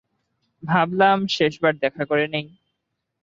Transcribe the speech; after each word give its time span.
ভাবলাম 0.63 1.19
শেষবার 1.27 1.73
দেখা 1.77 2.03
করে 2.05 2.25
নেই। 2.27 2.47